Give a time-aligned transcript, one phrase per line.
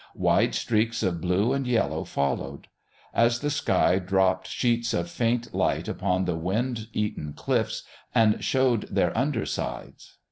[0.15, 2.67] Wide streaks of blue and yellow followed,
[3.13, 7.83] as the sky dropped sheets of faint light upon the wind eaten cliffs
[8.15, 10.17] and showed their under sides.